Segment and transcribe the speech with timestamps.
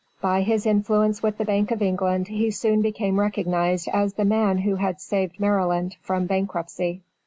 [0.19, 4.57] By his influence with the Bank of England, he soon became recognized as the man
[4.57, 7.03] who had saved Maryland from bankruptcy.